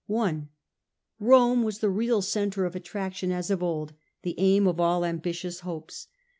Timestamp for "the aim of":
4.23-4.79